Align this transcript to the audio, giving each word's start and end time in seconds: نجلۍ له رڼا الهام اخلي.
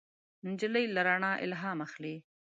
نجلۍ 0.47 0.85
له 0.95 1.01
رڼا 1.07 1.31
الهام 1.45 1.79
اخلي. 1.87 2.15